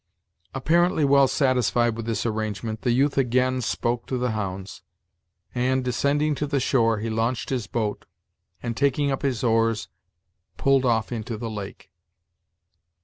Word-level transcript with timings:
Apparently 0.55 1.05
well 1.05 1.27
satisfied 1.27 1.95
with 1.95 2.07
this 2.07 2.25
arrangement, 2.25 2.81
the 2.81 2.89
youth 2.89 3.19
again 3.19 3.61
spoke 3.61 4.07
to 4.07 4.17
the 4.17 4.31
hounds; 4.31 4.81
and, 5.53 5.85
descending 5.85 6.33
to 6.33 6.47
the 6.47 6.59
shore, 6.59 6.97
he 6.97 7.07
launched 7.11 7.51
his 7.51 7.67
boat, 7.67 8.05
and 8.63 8.75
taking 8.75 9.11
up 9.11 9.21
his 9.21 9.43
oars, 9.43 9.89
pulled 10.57 10.85
off 10.85 11.11
into 11.11 11.37
the 11.37 11.51
lake. 11.51 11.91